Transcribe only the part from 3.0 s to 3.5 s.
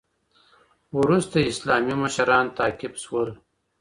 شول.